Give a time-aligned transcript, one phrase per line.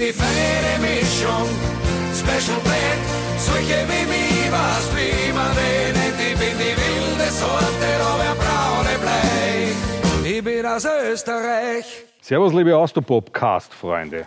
[0.00, 1.48] die feine Mischung.
[2.14, 3.04] Special Blend,
[3.36, 6.18] solche wie mich, was wie man nennt.
[6.18, 10.30] Ich bin die wilde Sorte, aber braune Blei.
[10.30, 12.04] Ich bin aus Österreich.
[12.22, 14.26] Servus, liebe Austropop-Cast-Freunde.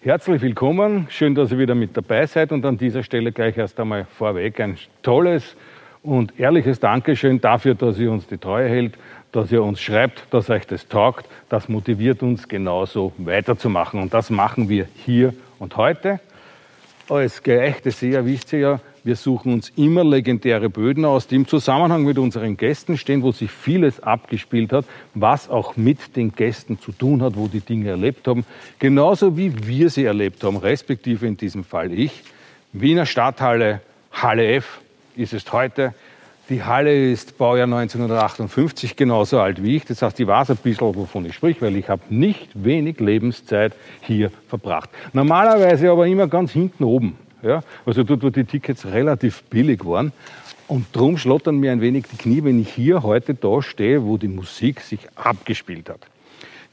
[0.00, 3.78] Herzlich willkommen, schön, dass ihr wieder mit dabei seid und an dieser Stelle gleich erst
[3.78, 5.54] einmal vorweg ein tolles
[6.02, 8.94] und ehrliches Dankeschön dafür, dass ihr uns die Treue hält,
[9.32, 11.26] dass ihr uns schreibt, dass euch das taugt.
[11.48, 16.20] Das motiviert uns genauso weiterzumachen und das machen wir hier und heute.
[17.08, 21.48] Als geeichte Seher wisst ihr ja, wir suchen uns immer legendäre Böden aus, die im
[21.48, 26.78] Zusammenhang mit unseren Gästen stehen, wo sich vieles abgespielt hat, was auch mit den Gästen
[26.78, 28.44] zu tun hat, wo die Dinge erlebt haben,
[28.78, 32.22] genauso wie wir sie erlebt haben, respektive in diesem Fall ich.
[32.72, 33.80] Wiener Stadthalle,
[34.12, 34.80] Halle F
[35.16, 35.94] ist es heute.
[36.48, 39.84] Die Halle ist Baujahr 1958, genauso alt wie ich.
[39.84, 43.72] Das heißt, ich weiß ein bisschen, wovon ich sprich, weil ich habe nicht wenig Lebenszeit
[44.00, 44.90] hier verbracht.
[45.12, 47.16] Normalerweise aber immer ganz hinten oben.
[47.42, 47.62] Ja?
[47.86, 50.12] Also dort, wo die Tickets relativ billig waren.
[50.66, 54.16] Und drum schlottern mir ein wenig die Knie, wenn ich hier heute da stehe, wo
[54.16, 56.08] die Musik sich abgespielt hat.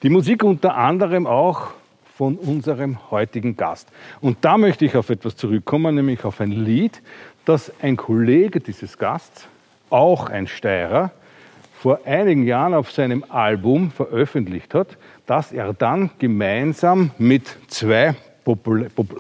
[0.01, 1.71] Die Musik unter anderem auch
[2.15, 3.87] von unserem heutigen Gast.
[4.19, 7.01] Und da möchte ich auf etwas zurückkommen, nämlich auf ein Lied,
[7.45, 9.47] das ein Kollege dieses Gasts,
[9.89, 11.11] auch ein Steirer,
[11.79, 18.15] vor einigen Jahren auf seinem Album veröffentlicht hat, das er dann gemeinsam mit zwei,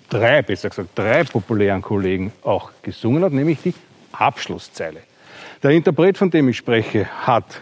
[0.09, 3.73] drei, besser gesagt, drei populären Kollegen auch gesungen hat, nämlich die
[4.11, 5.01] Abschlusszeile.
[5.63, 7.61] Der Interpret, von dem ich spreche, hat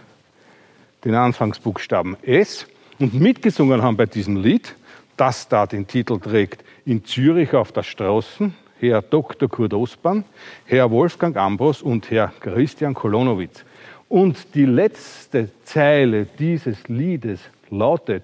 [1.03, 2.65] den Anfangsbuchstaben S
[2.99, 4.75] und mitgesungen haben bei diesem Lied,
[5.15, 9.49] das da den Titel trägt, in Zürich auf der Straßen, Herr Dr.
[9.49, 10.23] Kurt Osban,
[10.65, 13.65] Herr Wolfgang Ambros und Herr Christian Kolonowitz.
[14.09, 17.39] Und die letzte Zeile dieses Liedes
[17.69, 18.23] lautet,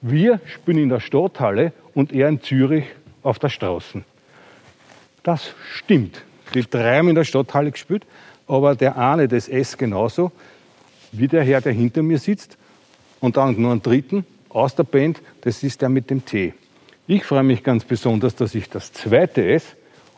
[0.00, 2.86] wir spielen in der Stadthalle und er in Zürich
[3.22, 4.02] auf der Straße.
[5.22, 6.24] Das stimmt.
[6.54, 8.04] Die drei haben in der Stadthalle gespielt,
[8.48, 10.32] aber der eine das S genauso
[11.12, 12.56] wie der Herr, der hinter mir sitzt.
[13.20, 16.54] Und dann nur einen dritten aus der Band, das ist der mit dem T.
[17.06, 19.76] Ich freue mich ganz besonders, dass ich das zweite S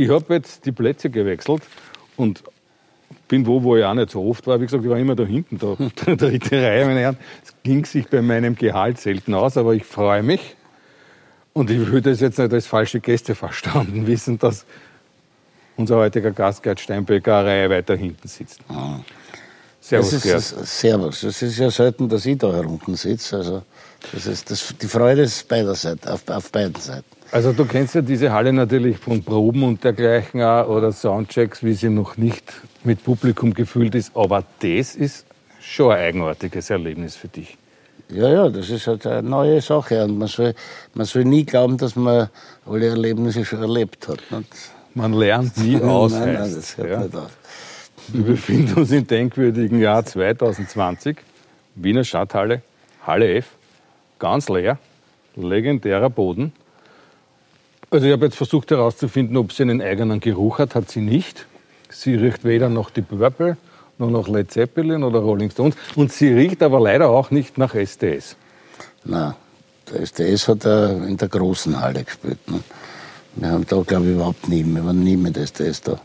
[0.00, 1.62] Ich habe jetzt die Plätze gewechselt
[2.16, 2.42] und
[3.28, 4.58] bin wo, wo ich auch nicht so oft war.
[4.58, 7.18] Wie gesagt, ich war immer da hinten, da, der dritte Reihe, meine Herren.
[7.44, 10.56] Es ging sich bei meinem Gehalt selten aus, aber ich freue mich.
[11.52, 14.64] Und ich würde es jetzt nicht als falsche Gäste verstanden wissen, dass
[15.76, 18.60] unser heutiger Gast Gerd Steinbecker eine Reihe weiter hinten sitzt.
[19.82, 20.38] Servus, das Gerd.
[20.38, 21.22] ist, Servus.
[21.24, 23.36] Es ist ja selten, dass ich da herunten sitze.
[23.36, 23.62] Also,
[24.12, 27.04] das ist, das, die Freude ist beiderseits, auf, auf beiden Seiten.
[27.32, 31.74] Also du kennst ja diese Halle natürlich von Proben und dergleichen auch, oder Soundchecks, wie
[31.74, 32.42] sie noch nicht
[32.82, 34.16] mit Publikum gefüllt ist.
[34.16, 35.26] Aber das ist
[35.60, 37.56] schon ein eigenartiges Erlebnis für dich.
[38.08, 40.04] Ja, ja, das ist halt eine neue Sache.
[40.04, 40.54] Und man soll,
[40.94, 42.28] man soll nie glauben, dass man
[42.66, 44.18] alle Erlebnisse schon erlebt hat.
[44.30, 44.48] Nicht?
[44.94, 46.12] Man lernt nie aus.
[46.12, 47.00] nein, nein, das hört ja.
[47.00, 47.30] nicht auf.
[48.08, 51.18] Wir befinden uns im denkwürdigen Jahr 2020.
[51.76, 52.62] Wiener Stadthalle,
[53.06, 53.46] Halle F,
[54.18, 54.78] ganz leer,
[55.36, 56.52] legendärer Boden.
[57.90, 61.46] Also ich habe jetzt versucht herauszufinden, ob sie einen eigenen Geruch hat, hat sie nicht.
[61.88, 63.56] Sie riecht weder nach die Purple,
[63.98, 65.74] noch nach Led Zeppelin oder Rolling Stones.
[65.96, 68.36] Und sie riecht aber leider auch nicht nach SDS.
[69.04, 69.34] Nein,
[69.90, 72.38] der SDS hat er in der großen Halle gespielt.
[72.48, 72.60] Ne?
[73.34, 76.00] Wir haben da, glaube ich, überhaupt nie, wir waren nie mit SDS da.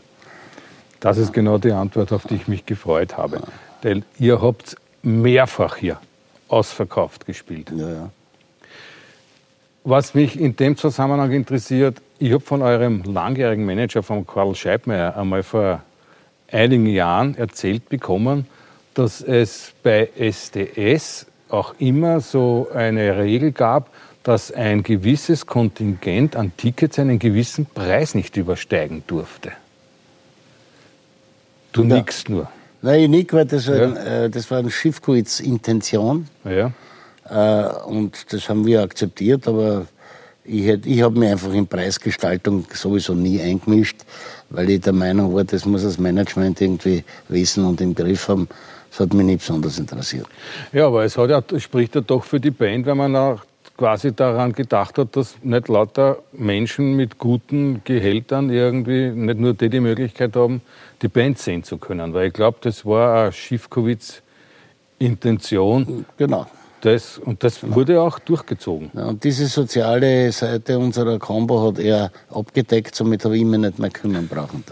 [0.98, 3.42] Das ist genau die Antwort, auf die ich mich gefreut habe.
[3.84, 6.00] Denn ihr habt mehrfach hier
[6.48, 7.70] ausverkauft gespielt.
[7.76, 8.10] Ja, ja.
[9.88, 15.16] Was mich in dem Zusammenhang interessiert, ich habe von eurem langjährigen Manager, von Karl Scheibmeier,
[15.16, 15.80] einmal vor
[16.50, 18.48] einigen Jahren erzählt bekommen,
[18.94, 23.90] dass es bei SDS auch immer so eine Regel gab,
[24.24, 29.52] dass ein gewisses Kontingent an Tickets einen gewissen Preis nicht übersteigen durfte.
[31.72, 31.94] Du Ja.
[31.94, 32.50] nickst nur.
[32.82, 36.26] Nein, ich nicht, weil das, war ein, äh, das war ein Schiffkuits Intention.
[36.44, 36.72] Ja.
[37.30, 39.86] Äh, und das haben wir akzeptiert, aber
[40.44, 43.96] ich, hätt- ich habe mich einfach in Preisgestaltung sowieso nie eingemischt,
[44.50, 48.48] weil ich der Meinung war, das muss das Management irgendwie wissen und im Griff haben.
[48.90, 50.26] Das hat mich nicht besonders interessiert.
[50.72, 53.44] Ja, aber es hat ja, spricht ja doch für die Band, wenn man nach
[53.76, 59.68] quasi daran gedacht hat, dass nicht lauter Menschen mit guten Gehältern irgendwie nicht nur die
[59.68, 60.62] die Möglichkeit haben,
[61.02, 62.14] die Band sehen zu können.
[62.14, 66.06] Weil ich glaube, das war eine Schiffkowitz-Intention.
[66.16, 66.46] Genau.
[66.86, 68.92] Das, und das wurde auch durchgezogen.
[68.94, 73.80] Ja, und diese soziale Seite unserer Combo hat er abgedeckt, somit habe ich mich nicht
[73.80, 74.62] mehr kümmern brauchen.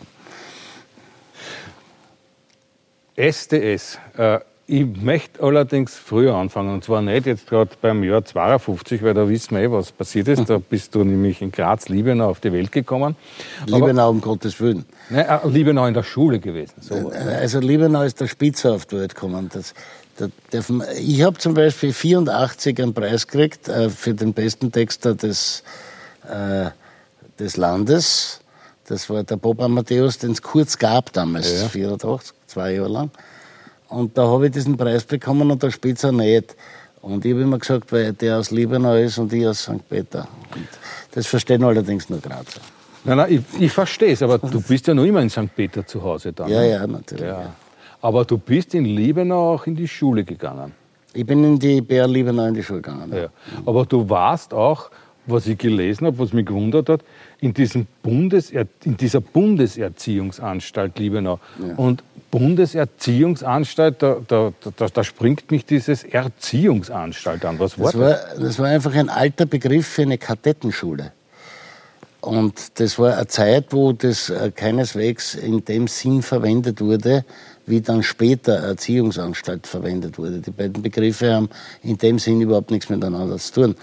[3.17, 3.99] SDS.
[4.17, 6.73] Äh, ich möchte allerdings früher anfangen.
[6.73, 10.29] Und zwar nicht jetzt gerade beim Jahr 52, weil da wissen wir eh, was passiert
[10.29, 10.49] ist.
[10.49, 13.17] Da bist du nämlich in Graz, Liebenau auf die Welt gekommen.
[13.67, 14.85] Liebenau, um Gottes Willen.
[15.11, 16.75] Nein, äh, Liebenau in der Schule gewesen.
[16.81, 17.11] So.
[17.11, 19.51] Also Liebenau ist der Spitze auf die Welt gekommen.
[19.53, 19.75] Das,
[20.97, 25.63] ich habe zum Beispiel 84 einen Preis gekriegt äh, für den besten Texter des,
[26.29, 26.71] äh,
[27.39, 28.41] des Landes.
[28.87, 31.69] Das war der Bob Amadeus, den es kurz gab damals, Ja.
[31.69, 33.11] 84, zwei Jahre lang.
[33.89, 36.55] Und da habe ich diesen Preis bekommen und der Spitzer nicht.
[37.01, 39.89] Und ich habe immer gesagt, weil der aus Liebenau ist und ich aus St.
[39.89, 40.27] Peter.
[40.55, 40.69] Und
[41.13, 42.61] das verstehen allerdings nur Grazer.
[43.05, 45.55] Nein, nein, ich, ich verstehe es, aber du bist ja noch immer in St.
[45.55, 46.49] Peter zu Hause dann.
[46.49, 46.71] Ja, ne?
[46.71, 47.25] ja, natürlich.
[47.25, 47.43] ja.
[47.43, 47.55] Ja.
[48.05, 50.73] Aber du bist in Liebenau auch in die Schule gegangen.
[51.15, 53.11] Ich bin in die BR Liebenau in die Schule gegangen.
[53.11, 53.29] Ja.
[53.65, 54.91] Aber du warst auch,
[55.25, 57.01] was ich gelesen habe, was mich gewundert hat,
[57.41, 61.41] in, diesem Bundeser in dieser Bundeserziehungsanstalt Liebenau.
[61.79, 67.59] Und Bundeserziehungsanstalt, da, da, da, da springt mich dieses Erziehungsanstalt an.
[67.59, 71.13] Was war Das war, das war einfach ein alter Begriff für eine Kadettenschule.
[72.21, 77.25] Und das war eine Zeit, wo das äh, keineswegs in dem Sinn verwendet wurde,
[77.67, 80.41] wie dann später Erziehungsanstalt verwendet wurde.
[80.41, 81.49] Die beiden Begriffe haben
[81.83, 83.77] in dem Sinn überhaupt nichts miteinander zu tun.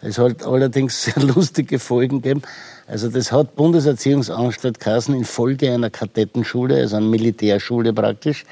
[0.00, 2.42] Es hat allerdings sehr lustige Folgen gegeben.
[2.86, 8.44] Also das hat Bundeserziehungsanstalt geheißen infolge einer Kadettenschule, also einer Militärschule praktisch.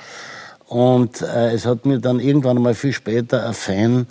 [0.66, 4.06] Und äh, es hat mir dann irgendwann mal viel später ein Fan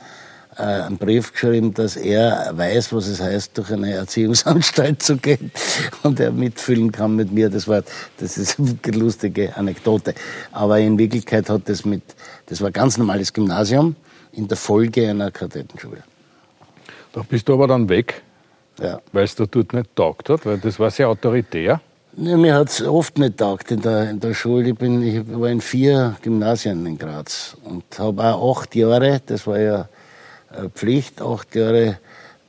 [0.56, 5.52] einen Brief geschrieben, dass er weiß, was es heißt, durch eine Erziehungsanstalt zu gehen
[6.04, 7.50] und er mitfühlen kann mit mir.
[7.50, 7.84] Das war,
[8.18, 10.14] das ist eine lustige Anekdote.
[10.52, 12.04] Aber in Wirklichkeit hat das mit,
[12.46, 13.96] das war ein ganz normales Gymnasium
[14.32, 16.04] in der Folge einer Kadettenschule.
[17.14, 18.22] Da bist du aber dann weg,
[18.80, 19.00] Ja.
[19.14, 21.80] weil es da dort nicht taugt hat, weil das war sehr autoritär.
[22.18, 24.70] Ja, mir hat's oft nicht taugt in der, in der Schule.
[24.70, 29.46] Ich, bin, ich war in vier Gymnasien in Graz und habe auch acht Jahre, das
[29.48, 29.86] war ja äh,
[30.74, 32.00] Pflicht, acht Jahre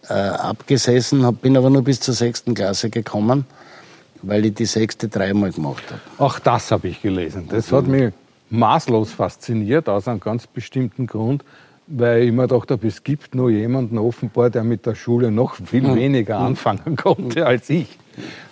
[0.09, 3.47] äh, abgesessen, hab, bin aber nur bis zur sechsten Klasse gekommen,
[4.23, 6.01] weil ich die sechste dreimal gemacht habe.
[6.19, 7.49] Auch das habe ich gelesen.
[7.49, 8.13] Das hat mich
[8.51, 11.45] maßlos fasziniert, aus einem ganz bestimmten Grund,
[11.87, 15.57] weil ich mir gedacht habe, es gibt noch jemanden offenbar, der mit der Schule noch
[15.57, 17.99] viel weniger anfangen konnte als ich.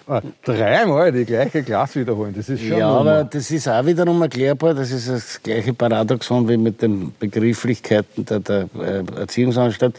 [0.06, 4.20] Aber Dreimal die gleiche Klasse wiederholen, das ist schon Ja, aber das ist auch wiederum
[4.20, 4.74] erklärbar.
[4.74, 9.96] Das ist das gleiche Paradoxon wie mit den Begrifflichkeiten der, der äh, Erziehungsanstalt.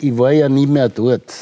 [0.00, 1.34] Ich war ja nie mehr dort.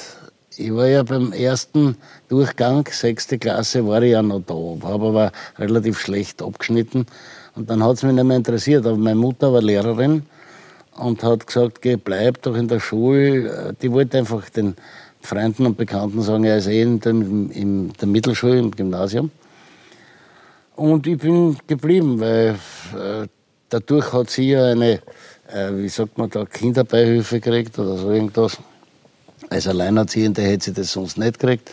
[0.57, 1.97] Ich war ja beim ersten
[2.29, 4.55] Durchgang, sechste Klasse, war ich ja noch da,
[4.89, 7.07] habe aber relativ schlecht abgeschnitten.
[7.57, 8.87] Und dann hat es mich nicht mehr interessiert.
[8.87, 10.25] Aber meine Mutter war Lehrerin
[10.97, 13.75] und hat gesagt, geh, bleib doch in der Schule.
[13.81, 14.77] Die wollte einfach den
[15.21, 19.31] Freunden und Bekannten sagen, er ist eh in, dem, in der Mittelschule, im Gymnasium.
[20.77, 22.59] Und ich bin geblieben, weil
[22.95, 23.27] äh,
[23.69, 25.01] dadurch hat sie ja eine,
[25.53, 28.59] äh, wie sagt man da, Kinderbeihilfe gekriegt oder so irgendwas.
[29.51, 31.71] Als Alleinerziehende hätte sie das sonst nicht gekriegt.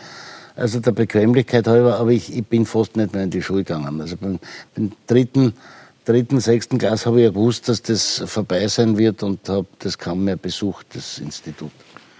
[0.54, 4.00] Also der Bequemlichkeit halber, aber ich, ich bin fast nicht mehr in die Schule gegangen.
[4.00, 4.38] Also beim,
[4.74, 5.54] beim dritten,
[6.04, 9.98] dritten, sechsten Klasse habe ich ja gewusst, dass das vorbei sein wird und habe das
[9.98, 11.70] kaum mehr besucht, das Institut.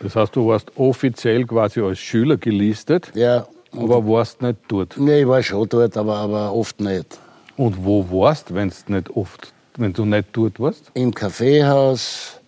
[0.01, 4.97] Das heißt, du warst offiziell quasi als Schüler gelistet, Ja, aber warst nicht dort.
[4.99, 7.19] nee, ich war schon dort, aber, aber oft nicht.
[7.57, 10.91] Und wo warst, wenn nicht oft, wenn du nicht dort warst?
[10.95, 12.41] im Kaffeehaus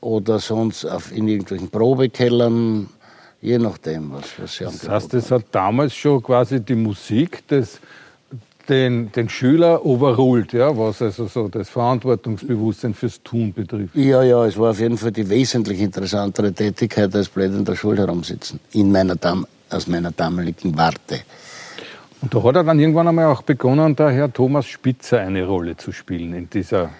[0.00, 2.88] oder sonst auf, in irgendwelchen Probekellern,
[3.40, 7.80] je nachdem, was, was sie Das heißt, es hat damals schon quasi die Musik des,
[8.68, 13.94] den, den Schüler overruled, ja, was also so das Verantwortungsbewusstsein fürs Tun betrifft.
[13.94, 17.76] Ja, ja, es war auf jeden Fall die wesentlich interessantere Tätigkeit als blöd in der
[17.76, 21.20] Schule herumsitzen, in meiner Dam aus meiner damaligen Warte.
[22.22, 25.76] Und da hat er dann irgendwann einmal auch begonnen, der Herr Thomas Spitzer eine Rolle
[25.76, 26.90] zu spielen in dieser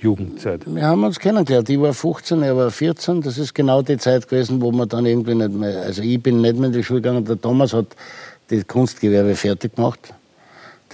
[0.00, 0.62] Jugendzeit.
[0.66, 1.68] Wir haben uns kennengelernt.
[1.70, 3.22] Ich war 15, er war 14.
[3.22, 6.40] Das ist genau die Zeit gewesen, wo man dann irgendwie nicht mehr, also ich bin
[6.40, 7.24] nicht mehr in die Schule gegangen.
[7.24, 7.86] Der Thomas hat
[8.48, 10.12] das Kunstgewerbe fertig gemacht.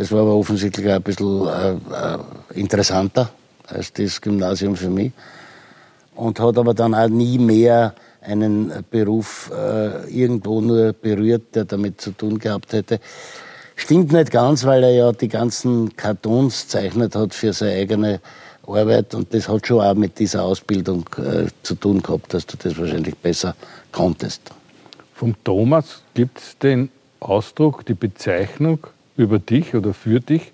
[0.01, 2.19] Das war aber offensichtlich auch ein bisschen äh, äh,
[2.55, 3.29] interessanter
[3.67, 5.13] als das Gymnasium für mich.
[6.15, 12.01] Und hat aber dann auch nie mehr einen Beruf äh, irgendwo nur berührt, der damit
[12.01, 12.99] zu tun gehabt hätte.
[13.77, 18.21] Stimmt nicht ganz, weil er ja die ganzen Cartoons zeichnet hat für seine eigene
[18.67, 22.57] Arbeit und das hat schon auch mit dieser Ausbildung äh, zu tun gehabt, dass du
[22.57, 23.55] das wahrscheinlich besser
[23.93, 24.41] konntest.
[25.13, 26.89] Vom Thomas gibt es den
[27.21, 28.87] Ausdruck, die Bezeichnung
[29.21, 30.53] über dich oder für dich,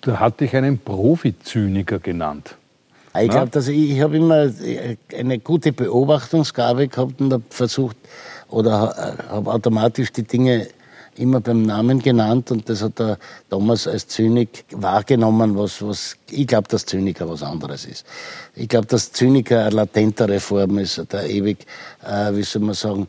[0.00, 2.56] da hat dich einen Profizyniker genannt.
[3.20, 4.50] Ich glaube, dass ich, ich habe immer
[5.16, 7.96] eine gute Beobachtungsgabe gehabt und habe versucht
[8.48, 10.68] oder habe automatisch die Dinge
[11.18, 16.46] immer beim Namen genannt und das hat er damals als Zynik wahrgenommen, was, was ich
[16.46, 18.06] glaube, dass Zyniker was anderes ist.
[18.54, 21.66] Ich glaube, dass Zyniker eine latentere Form ist, der ewig,
[22.06, 23.08] äh, wie soll man sagen,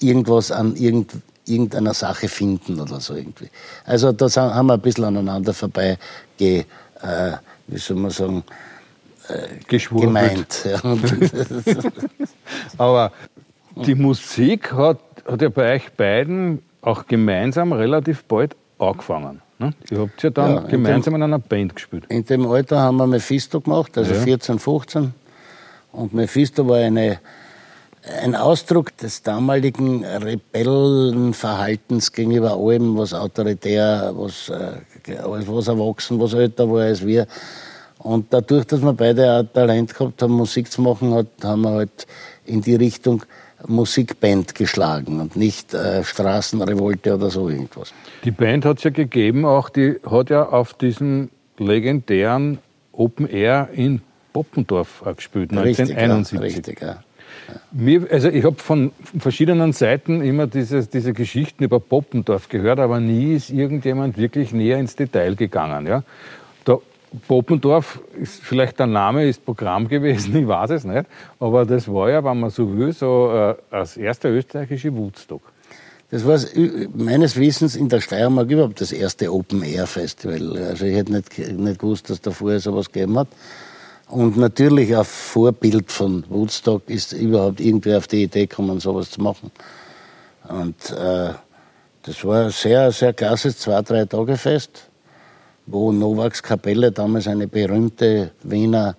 [0.00, 1.12] irgendwas an irgend,
[1.50, 3.48] irgendeiner Sache finden oder so irgendwie.
[3.84, 5.98] Also da haben wir ein bisschen aneinander vorbei
[6.36, 6.64] ge,
[7.02, 7.32] äh,
[7.66, 8.42] wie soll man sagen,
[9.28, 10.64] äh, gemeint.
[10.64, 10.80] Ja.
[12.78, 13.12] Aber
[13.86, 19.42] die Musik hat, hat ja bei euch beiden auch gemeinsam relativ bald angefangen.
[19.58, 19.74] Ne?
[19.90, 22.04] Ihr habt ja dann ja, gemeinsam in, dem, in, einer Band gespielt.
[22.08, 24.20] In dem Alter haben wir Mephisto gemacht, also ja.
[24.20, 25.14] 14, 15.
[25.92, 27.20] Und Mephisto war eine,
[28.02, 34.78] ein Ausdruck des damaligen Rebellenverhaltens gegenüber allem, was autoritär, was, äh,
[35.46, 37.26] was erwachsen, was älter war als wir.
[37.98, 41.72] Und dadurch, dass wir beide auch Talent gehabt haben, Musik zu machen, hat, haben wir
[41.72, 42.06] halt
[42.46, 43.22] in die Richtung
[43.66, 47.92] Musikband geschlagen und nicht äh, Straßenrevolte oder so irgendwas.
[48.24, 51.28] Die Band hat es ja gegeben, auch die hat ja auf diesem
[51.58, 52.60] legendären
[52.92, 54.00] Open Air in
[54.32, 56.32] Poppendorf gespielt, 1971.
[56.32, 57.04] Ja, richtig, ja.
[57.72, 63.00] Mir, also ich habe von verschiedenen Seiten immer diese, diese Geschichten über Poppendorf gehört, aber
[63.00, 65.86] nie ist irgendjemand wirklich näher ins Detail gegangen.
[65.86, 66.02] Ja?
[67.26, 71.06] Poppendorf ist vielleicht der Name, ist Programm gewesen, ich weiß es nicht.
[71.38, 75.42] Aber das war ja, wenn man so will, so äh, das erste österreichische Woodstock.
[76.10, 76.38] Das war
[76.94, 80.58] meines Wissens in der Steiermark überhaupt das erste Open-Air-Festival.
[80.58, 83.28] Also ich hätte nicht, nicht gewusst, dass da vorher sowas gegeben hat.
[84.10, 89.20] Und natürlich ein Vorbild von Woodstock ist überhaupt irgendwer auf die Idee gekommen, sowas zu
[89.20, 89.50] machen.
[90.48, 91.32] Und äh,
[92.02, 94.90] das war ein sehr, sehr klasses zwei-, drei Tage Fest
[95.70, 98.96] wo Novaks Kapelle damals eine berühmte Wiener,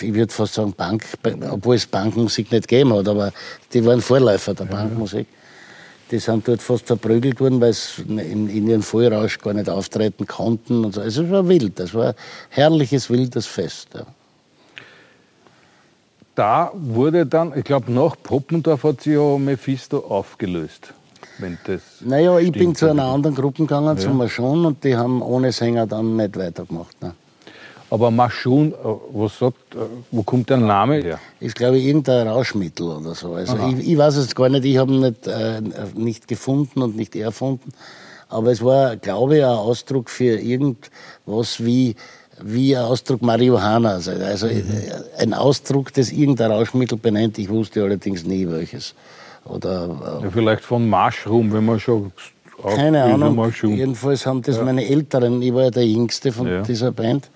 [0.00, 1.04] ich würde fast sagen Bank,
[1.50, 3.32] obwohl es Bankmusik nicht gegeben hat, aber
[3.72, 5.26] die waren Vorläufer der Bankmusik.
[6.10, 10.26] Die sind dort fast verprügelt worden, weil sie in, in ihren Vollrausch gar nicht auftreten
[10.26, 10.84] konnten.
[10.84, 11.02] Und so.
[11.02, 12.14] Also es war wild, das war ein
[12.48, 13.90] herrliches, wildes Fest.
[13.94, 14.06] Ja.
[16.40, 20.94] Da wurde dann, ich glaube, nach Poppendorf hat sich ja Mephisto aufgelöst
[21.36, 21.82] wenn das.
[22.00, 23.96] Naja, ich bin zu einer anderen Gruppe gegangen, ja.
[23.96, 27.00] zu Maschun, und die haben ohne Sänger dann nicht weitergemacht.
[27.02, 27.12] Ne.
[27.90, 28.76] Aber Maschun, äh,
[29.12, 29.78] was sagt, äh,
[30.10, 31.18] wo kommt der Name her?
[31.40, 33.34] Ist, glaube ich, irgendein Rauschmittel oder so.
[33.34, 35.60] Also ich, ich, weiß es gar nicht, ich habe ihn nicht, äh,
[35.94, 37.72] nicht gefunden und nicht erfunden.
[38.30, 41.96] Aber es war, glaube ich, ein Ausdruck für irgendwas wie,
[42.44, 43.90] wie ein Ausdruck Marihuana.
[43.90, 44.64] Also, also mhm.
[45.18, 47.38] ein Ausdruck, das irgendein Rauschmittel benennt.
[47.38, 48.94] Ich wusste allerdings nie welches.
[49.44, 52.12] Oder, äh, ja, vielleicht von Mushroom, wenn man schon.
[52.62, 53.36] Keine Ahnung.
[53.36, 53.74] Mushroom.
[53.74, 54.64] Jedenfalls haben das ja.
[54.64, 56.62] meine Älteren, ich war ja der Jüngste von ja.
[56.62, 57.30] dieser Band.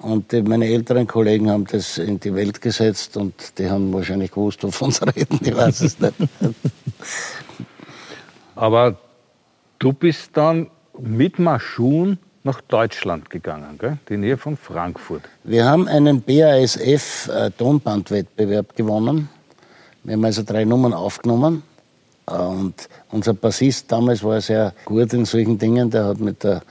[0.00, 4.30] Und die, meine älteren Kollegen haben das in die Welt gesetzt und die haben wahrscheinlich
[4.30, 6.14] gewusst, wovon sie reden, ich weiß es nicht.
[8.54, 8.96] Aber
[9.78, 10.68] du bist dann
[10.98, 12.18] mit Maschun
[12.48, 13.98] nach Deutschland gegangen, gell?
[14.08, 15.20] die Nähe von Frankfurt.
[15.44, 19.28] Wir haben einen BASF-Tonbandwettbewerb äh, gewonnen.
[20.02, 21.62] Wir haben also drei Nummern aufgenommen.
[22.24, 25.90] Und unser Bassist damals war sehr gut in solchen Dingen.
[25.90, 26.62] Der hat mit der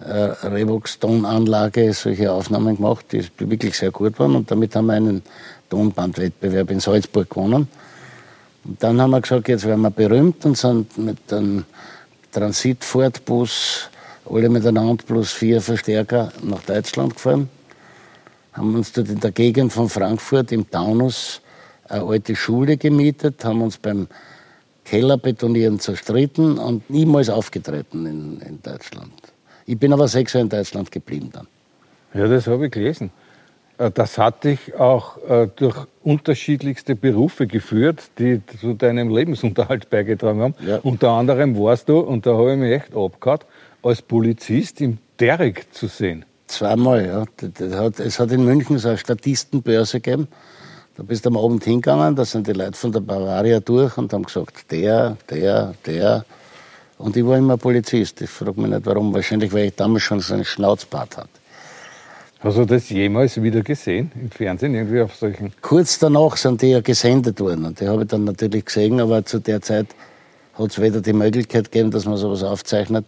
[0.00, 4.36] äh, Revox-Tonanlage solche Aufnahmen gemacht, die, wirklich sehr gut waren.
[4.36, 5.22] Und damit haben wir einen
[5.70, 7.66] Tonbandwettbewerb in Salzburg gewonnen.
[8.64, 11.64] Und dann haben wir gesagt, jetzt werden wir berühmt und sind mit einem
[12.30, 13.88] Transitfortbus
[14.28, 17.48] alle miteinander plus vier Verstärker nach Deutschland gefahren.
[18.52, 21.40] Haben uns dort in der Gegend von Frankfurt im Taunus
[21.88, 24.06] eine alte Schule gemietet, haben uns beim
[24.84, 29.12] Kellerbetonieren zerstritten und niemals aufgetreten in, in Deutschland.
[29.66, 31.46] Ich bin aber sechs Jahre in Deutschland geblieben dann.
[32.12, 33.10] Ja, das habe ich gelesen.
[33.78, 40.40] Äh, das hat dich auch äh, durch unterschiedlichste Berufe geführt, die zu deinem Lebensunterhalt beigetragen
[40.40, 40.54] haben.
[40.66, 40.78] Ja.
[40.82, 43.40] Unter anderem warst du, und da habe ich mich echt abgehauen,
[43.84, 46.24] als Polizist im Derek zu sehen.
[46.46, 47.24] Zweimal, ja.
[47.98, 50.28] Es hat in München so eine Statistenbörse gegeben.
[50.96, 54.12] Da bist du am Abend hingegangen, da sind die Leute von der Bavaria durch und
[54.12, 56.24] haben gesagt, der, der, der.
[56.98, 58.20] Und ich war immer Polizist.
[58.22, 59.12] Ich frage mich nicht warum.
[59.12, 61.28] Wahrscheinlich, weil ich damals schon so einen Schnauzbart hatte.
[62.40, 65.52] Hast du das jemals wieder gesehen im Fernsehen, irgendwie auf solchen?
[65.62, 69.24] Kurz danach sind die ja gesendet worden und die habe ich dann natürlich gesehen, aber
[69.24, 69.86] zu der Zeit
[70.52, 73.06] hat es weder die Möglichkeit gegeben, dass man sowas aufzeichnet.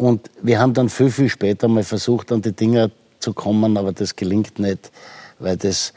[0.00, 3.92] Und wir haben dann viel, viel später mal versucht, an die Dinger zu kommen, aber
[3.92, 4.90] das gelingt nicht,
[5.38, 5.92] weil das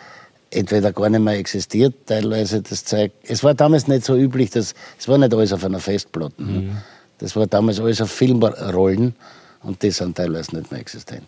[0.52, 3.14] entweder gar nicht mehr existiert, teilweise das Zeug.
[3.26, 6.34] Es war damals nicht so üblich, dass, es war nicht alles auf einer Festplatte.
[6.38, 6.78] Mhm.
[7.20, 9.16] Das war damals alles auf Filmrollen
[9.64, 11.28] und die sind teilweise nicht mehr existent.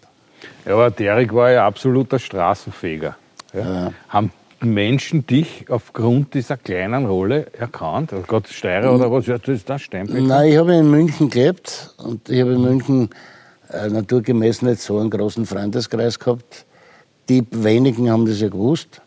[0.65, 3.15] Ja, aber Derek war ja absoluter Straßenfeger.
[3.53, 3.93] Ja.
[4.09, 4.33] Haben
[4.65, 8.11] Menschen dich aufgrund dieser kleinen Rolle erkannt?
[8.13, 9.25] Also Gott Steirer oder was?
[9.27, 10.21] Ja, das ist das Steinbecker.
[10.21, 13.09] Nein, ich habe in München gelebt und ich habe in München
[13.71, 16.65] äh, naturgemäß nicht so einen großen Freundeskreis gehabt.
[17.29, 19.01] Die wenigen haben das ja gewusst.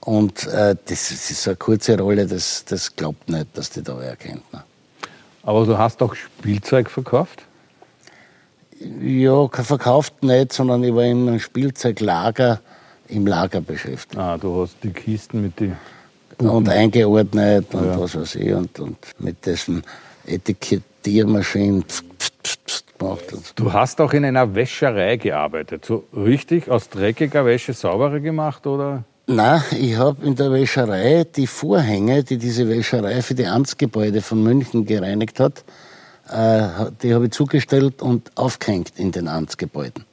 [0.00, 4.10] Und äh, das, ist eine kurze Rolle, das, das glaubt nicht, dass die da wer
[4.10, 4.50] erkennt.
[4.52, 4.62] Ne?
[5.42, 7.42] Aber du hast auch Spielzeug verkauft?
[9.02, 12.60] Ja, verkauft nicht, sondern ich war in einem Spielzeuglager
[13.10, 14.16] im Lager beschäftigt.
[14.18, 15.76] Ah, du hast die Kisten mit den
[16.38, 18.00] Und eingeordnet und Ja.
[18.00, 18.52] was weiß ich.
[18.52, 19.82] Und, und mit dessen
[20.26, 22.04] Etikettiermaschinen pst,
[22.42, 23.32] pst, pst, gemacht.
[23.32, 23.52] Und.
[23.56, 25.84] Du hast auch in einer Wäscherei gearbeitet.
[25.84, 29.04] So richtig aus dreckiger Wäsche saubere gemacht oder?
[29.26, 34.42] Nein, ich habe in der Wäscherei die Vorhänge, die diese Wäscherei für die Amtsgebäude von
[34.42, 35.64] München gereinigt hat,
[36.28, 40.04] äh, die habe ich zugestellt und aufgehängt in den Amtsgebäuden.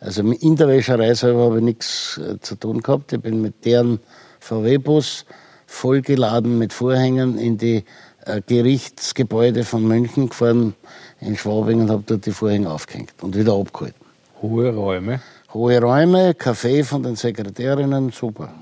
[0.00, 3.12] Also in der Wäscherei selber habe ich nichts äh, zu tun gehabt.
[3.12, 3.98] Ich bin mit deren
[4.40, 5.24] VW-Bus
[5.66, 7.84] vollgeladen mit Vorhängen in die
[8.24, 10.74] äh, Gerichtsgebäude von München gefahren,
[11.20, 13.94] in Schwabing und habe dort die Vorhänge aufgehängt und wieder abgeholt.
[14.40, 15.20] Hohe Räume.
[15.52, 18.52] Hohe Räume, Kaffee von den Sekretärinnen, super.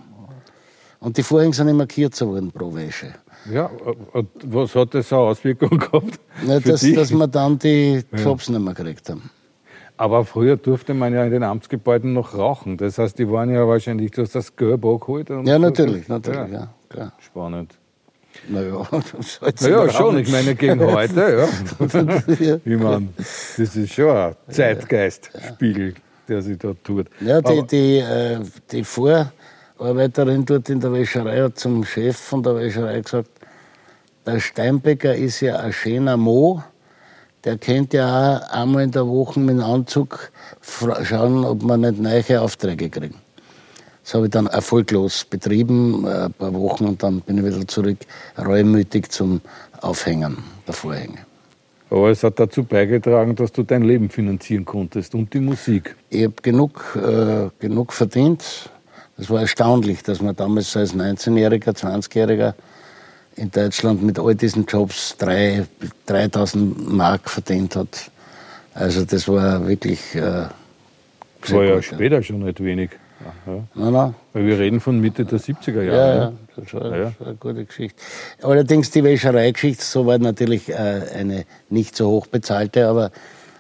[1.01, 3.15] Und die Vorhänge sind immer kürzer geworden pro Wäsche.
[3.53, 3.71] Ja,
[4.13, 6.19] und was hat das so Auswirkungen gehabt?
[6.47, 9.31] Ja, für dass, dass wir dann die Jobs nicht mehr gekriegt haben.
[9.99, 12.77] Aber früher durfte man ja in den Amtsgebäuden noch rauchen.
[12.77, 15.31] Das heißt, die waren ja wahrscheinlich, du hast das Gelb angeholt.
[15.31, 16.69] und- Ja, natürlich, natürlich, ja.
[16.89, 17.13] klar.
[17.19, 17.75] Spannend.
[18.49, 18.87] Naja,
[19.63, 20.19] Naja, schon.
[20.19, 21.49] Ich meine, gegen heute,
[21.81, 22.37] ja.
[22.47, 22.57] Ja.
[22.63, 25.95] Ich meine, das ist schon ein Zeitgeistspiegel,
[26.29, 27.07] der sich da tut.
[27.21, 32.43] Ja, die, Aber- die, äh, die Vorarbeiterin dort in der Wäscherei hat zum Chef von
[32.43, 33.31] der Wäscherei gesagt,
[34.27, 36.63] der Steinbecker ist ja ein schöner Mo,
[37.47, 42.01] der könnte ja auch einmal in der Woche mit dem Anzug schauen, ob wir nicht
[42.01, 43.15] neue Aufträge kriegen.
[44.03, 47.67] Das habe ich dann erfolglos betrieben, äh, ein paar Wochen, und dann bin ich wieder
[47.67, 47.99] zurück,
[48.37, 49.41] reumütig zum
[49.81, 51.19] Aufhängen der Vorhänge.
[51.89, 55.95] Aber es hat dazu beigetragen, dass du dein Leben finanzieren konntest und die Musik.
[56.11, 58.71] Ich habe genug, äh, genug verdient.
[59.19, 62.55] Es war erstaunlich, dass man damals als 19-Jähriger, 20-Jähriger
[63.37, 65.67] in Deutschland mit all diesen Jobs drei,
[66.07, 68.11] 3000 Mark verdient hat.
[68.75, 70.15] Also das war wirklich...
[70.15, 70.47] Äh,
[71.43, 72.91] Das war ja später schon nicht wenig.
[73.47, 73.63] Ja.
[73.75, 74.15] Nein, nein.
[74.33, 76.19] Weil wir reden von Mitte der 70er Ja, Jahre.
[76.19, 76.37] ja, ne?
[76.57, 77.05] das war, Ja, ja.
[77.05, 78.03] das war eine gute Geschichte.
[78.43, 80.75] Allerdings die Wäschereigeschichte, so war natürlich äh,
[81.15, 83.11] eine nicht so hoch bezahlte, aber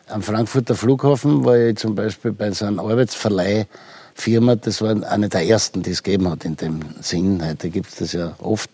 [0.09, 5.47] am Frankfurter Flughafen war ich zum Beispiel bei so einer Arbeitsverleihfirma, das war eine der
[5.47, 7.43] ersten, die es gegeben hat in dem Sinn.
[7.45, 8.71] Heute gibt es das ja oft.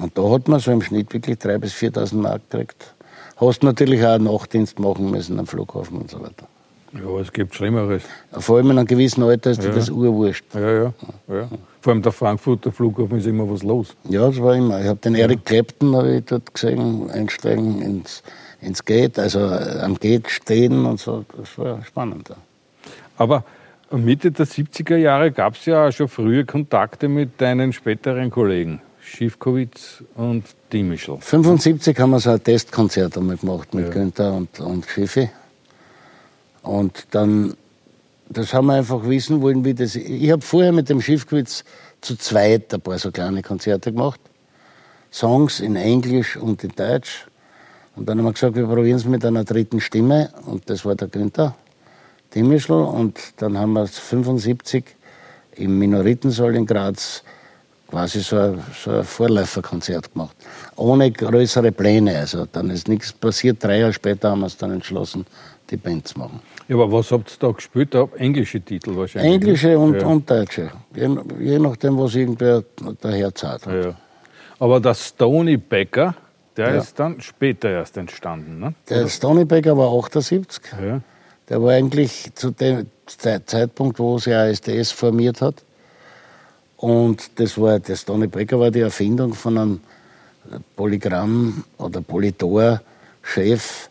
[0.00, 2.94] Und da hat man so im Schnitt wirklich 3.000 bis 4.000 Mark gekriegt.
[3.36, 6.46] Hast natürlich auch Nachtdienst machen müssen am Flughafen und so weiter.
[6.92, 8.02] Ja, es gibt Schlimmeres.
[8.32, 9.70] Vor allem in einem gewissen Alter ist Ja.
[9.70, 10.44] das urwurscht.
[10.54, 10.92] Ja, ja,
[11.28, 11.48] ja.
[11.80, 13.94] Vor allem der Frankfurter Flughafen ist immer was los.
[14.08, 14.80] Ja, das war immer.
[14.80, 18.22] Ich habe den Eric Clapton hab ich dort gesehen, einsteigen ins,
[18.60, 21.24] ins Gate, also äh, am Gate stehen und so.
[21.38, 22.28] Das war spannend.
[22.30, 22.36] Ja.
[23.16, 23.44] Aber
[23.92, 28.80] Mitte der 70er Jahre gab es ja auch schon frühe Kontakte mit deinen späteren Kollegen,
[29.10, 31.18] Schiffkowitz und Dimischl.
[31.20, 33.92] 75 haben wir so ein Testkonzert einmal gemacht mit Ja.
[33.92, 35.28] Günther und, und Schiffi.
[36.62, 37.54] Und dann,
[38.28, 39.96] das haben wir einfach wissen wollen, wie das.
[39.96, 41.64] Ich habe vorher mit dem Schiffkwitz
[42.00, 44.20] zu zweit ein paar so kleine Konzerte gemacht.
[45.12, 47.26] Songs in Englisch und in Deutsch.
[47.96, 50.30] Und dann haben wir gesagt, wir probieren es mit einer dritten Stimme.
[50.46, 51.56] Und das war der Günther
[52.34, 52.72] Dimischl.
[52.72, 54.84] Und dann haben wir 75
[55.56, 57.24] im Minoritensaal in Graz
[57.90, 60.36] quasi so ein, so ein Vorläuferkonzert gemacht.
[60.76, 62.18] Ohne größere Pläne.
[62.18, 63.62] Also dann ist nichts passiert.
[63.62, 65.26] Drei Jahre später haben wir es dann entschlossen,
[65.70, 66.40] die Band zu machen.
[66.68, 67.94] Ja, aber was habt ihr da gespielt?
[68.16, 69.32] Englische Titel wahrscheinlich.
[69.34, 70.06] Englische und, ja.
[70.06, 70.70] und Deutsche.
[70.94, 71.08] Je,
[71.40, 72.62] je nachdem, was irgendwer
[73.02, 73.66] der Herz hat.
[73.66, 73.94] Ja.
[74.58, 76.14] Aber der Stony Becker,
[76.56, 76.80] der Ja.
[76.80, 78.60] ist dann später erst entstanden.
[78.60, 78.74] Ne?
[78.88, 80.62] Der Stonybecker war 78.
[80.80, 81.00] Ja.
[81.48, 85.64] Der war eigentlich zu dem Ze- Zeitpunkt, wo sich ASDS formiert hat.
[86.80, 89.80] Und das war, der Stony Becker war die Erfindung von einem
[90.76, 93.90] Polygramm- oder Politor-Chef,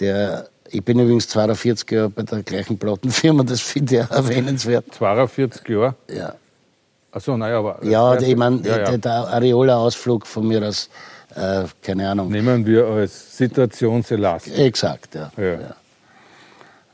[0.00, 4.86] der, ich bin übrigens 42 Jahre bei der gleichen Plattenfirma, das finde ich erwähnenswert.
[4.92, 5.94] 42 Jahre.
[6.12, 6.34] Ja,
[7.12, 7.78] Achso, naja, aber.
[7.84, 8.96] ja ich meine, ja, ja.
[8.96, 10.90] der Areola-Ausflug von mir aus,
[11.36, 12.30] äh, keine Ahnung.
[12.30, 14.58] Nehmen wir als Situationselastisch.
[14.58, 15.30] Exakt, ja.
[15.36, 15.76] Ja.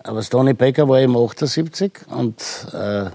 [0.03, 3.11] Aber Stony Becker war eben 78 und äh,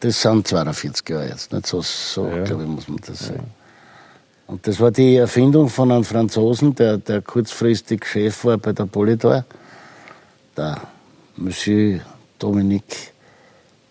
[0.00, 1.52] das sind 42 Jahre jetzt.
[1.52, 2.44] Nicht so, so Ja.
[2.44, 3.50] glaube ich, muss man das sagen.
[4.46, 8.86] Und das war die Erfindung von einem Franzosen, der, der kurzfristig Chef war bei der
[8.86, 9.44] Polydor,
[10.56, 10.80] der
[11.36, 12.00] Monsieur
[12.38, 13.12] Dominique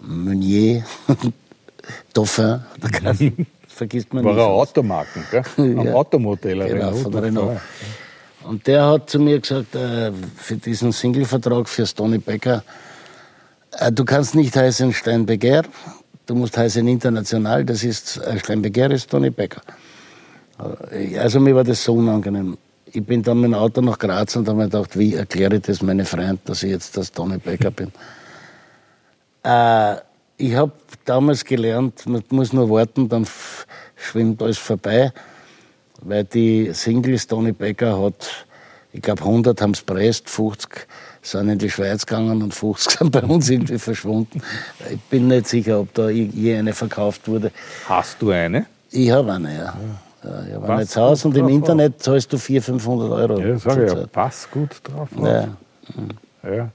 [0.02, 0.84] Meunier
[2.14, 4.42] Dauphin, der Kassen, vergisst man War nicht.
[4.44, 5.44] ein Automarken, gell?
[5.58, 5.94] Ein Ja.
[5.94, 6.68] Automodell.
[6.68, 7.60] Genau, von Renault.
[8.44, 12.64] Und der hat zu mir gesagt, äh, für diesen Singlevertrag für Stony Becker,
[13.78, 15.64] äh, du kannst nicht heißen Steinbecker,
[16.30, 19.62] du musst heißen international, das ist äh, Steinbecker ist Stony Becker.
[20.92, 22.58] Äh, Also mir war das so unangenehm.
[22.92, 25.64] Ich bin dann mit dem Auto nach Graz und habe mir gedacht, wie erkläre ich
[25.64, 27.92] das meine Freund, dass ich jetzt das Tony Becker bin.
[29.44, 29.96] äh,
[30.38, 30.72] ich habe
[31.06, 33.28] damals gelernt, man muss nur warten, dann
[33.96, 35.12] schwimmt alles vorbei,
[36.02, 38.46] weil die Singles Tony Becker hat,
[38.92, 40.88] ich glaube 100 haben es presst, 50
[41.22, 44.42] sind in die Schweiz gegangen und 50 sind bei uns irgendwie verschwunden.
[44.90, 47.52] Ich bin nicht sicher, ob da je eine verkauft wurde.
[47.88, 48.66] Hast du eine?
[48.92, 49.74] Ich habe eine, ja.
[50.24, 53.40] ja ich habe eine zu Hause und im Internet zahlst du 400, 500 Euro.
[53.40, 53.88] Ja, sag ich ja.
[53.90, 54.12] zurzeit.
[54.12, 55.10] Pass gut drauf.
[55.22, 55.48] Ja.
[56.44, 56.72] Ja.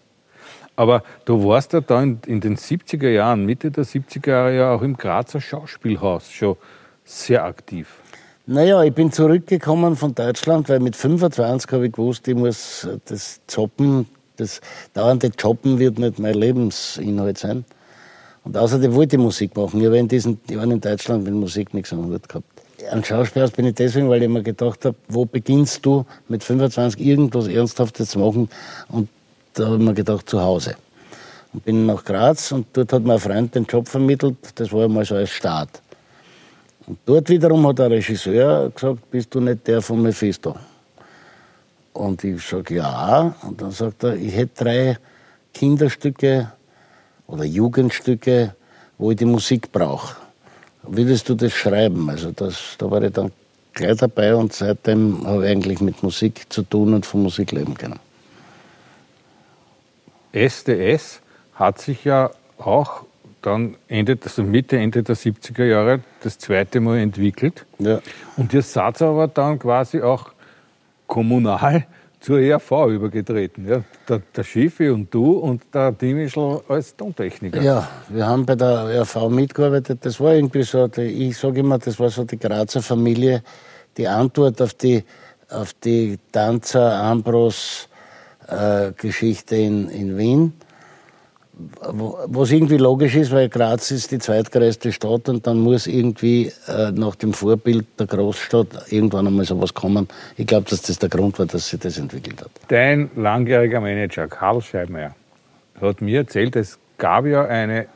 [0.77, 4.74] Aber du warst ja da in, in den 70er Jahren, Mitte der 70er Jahre ja
[4.74, 6.57] auch im Grazer Schauspielhaus schon
[7.05, 7.88] sehr aktiv.
[8.46, 13.40] Naja, ich bin zurückgekommen von Deutschland, weil mit 25 habe ich gewusst, ich muss das
[13.46, 14.61] Zoppen, das
[14.92, 17.64] dauernde Jobben wird nicht mein Lebensinhalt sein.
[18.44, 19.80] Und außerdem wollte ich Musik machen.
[19.80, 22.44] Ich habe in diesen Jahren in Deutschland mit Musik nichts am Hut gehabt.
[22.90, 27.00] An Schauspielhaus bin ich deswegen, weil ich mir gedacht habe, wo beginnst du mit 25
[27.00, 28.50] irgendwas Ernsthaftes zu machen?
[28.88, 29.09] Und
[29.54, 30.76] da habe ich mir gedacht, zu Hause.
[31.54, 34.37] Und bin nach Graz und dort hat mir ein Freund den Job vermittelt.
[34.57, 35.80] Das war einmal so als Start.
[36.86, 40.54] Und dort wiederum hat der Regisseur gesagt, bist du nicht der von Mephisto?
[41.94, 43.34] Und ich sage, ja.
[43.42, 44.98] Und dann sagt er, ich hätte drei
[45.54, 46.52] Kinderstücke
[47.26, 48.54] oder Jugendstücke,
[48.98, 50.16] wo ich die Musik brauche.
[50.82, 52.10] Würdest du das schreiben?
[52.10, 53.32] Also das, da war ich dann
[53.72, 57.74] gleich dabei und seitdem habe ich eigentlich mit Musik zu tun und von Musik leben
[57.74, 57.98] können.
[60.32, 61.20] SDS
[61.54, 63.04] hat sich ja auch
[63.44, 67.66] dann Ende, also Mitte, Ende der 70er Jahre das zweite Mal entwickelt.
[67.78, 68.00] Ja.
[68.37, 70.33] Und ihr seid aber dann quasi auch
[71.07, 71.87] kommunal
[72.20, 73.68] zur ERV übergetreten.
[73.68, 73.85] Ja?
[74.09, 77.61] Der, der Schiffi und du und der Dimischl als Tontechniker.
[77.61, 79.98] Ja, wir haben bei der RV mitgearbeitet.
[80.02, 83.42] Das war irgendwie so, die, ich sage immer, das war so die Grazer Familie,
[83.98, 85.04] die Antwort auf die,
[85.50, 87.90] auf die Tanzer Ambros
[88.48, 90.54] äh, Geschichte in, in Wien.
[91.56, 96.90] Was irgendwie logisch ist, weil Graz ist die zweitgrößte Stadt und dann muss irgendwie äh,
[96.90, 100.08] nach dem Vorbild der Großstadt irgendwann einmal sowas kommen.
[100.36, 102.50] Ich glaube, dass das der Grund war, dass sich das entwickelt hat.
[102.68, 105.14] Dein langjähriger Manager Karl Scheibmeier
[105.80, 107.86] hat mir erzählt, es gab ja eine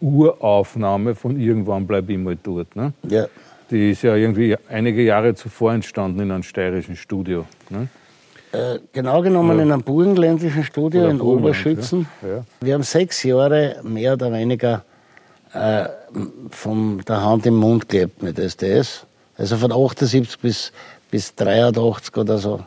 [0.00, 2.76] Uraufnahme von Irgendwann bleib ich mal dort.
[2.76, 2.92] Ne?
[3.08, 3.26] Ja.
[3.70, 7.46] Die ist ja irgendwie einige Jahre zuvor entstanden in einem steirischen Studio.
[7.70, 7.88] Ne?
[8.52, 12.08] Äh, genau genommen in einem burgenländischen Studio Oder in Burgenland, Oberschützen.
[12.22, 12.28] ja.
[12.28, 12.44] Ja.
[12.60, 14.84] Wir haben sechs Jahre mehr oder weniger
[15.52, 15.86] äh,
[16.50, 19.04] von der Hand im Mund gelebt mit SDS.
[19.36, 20.72] Also von 78 bis,
[21.10, 22.60] bis 83 oder so.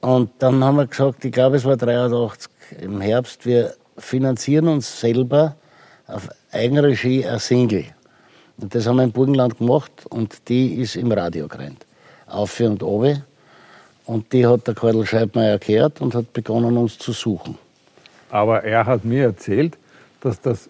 [0.00, 5.00] Und dann haben wir gesagt, ich glaube es war 83 im Herbst, wir finanzieren uns
[5.00, 5.54] selber
[6.06, 7.84] auf Eigenregie ein Single.
[8.58, 11.86] Und das haben wir im Burgenland gemacht und die ist im Radio gerannt.
[12.26, 13.24] Auf und oben.
[14.04, 17.56] Und die hat der Karl Scheibmeier gehört und hat begonnen, uns zu suchen.
[18.30, 19.76] Aber er hat mir erzählt,
[20.20, 20.68] dass das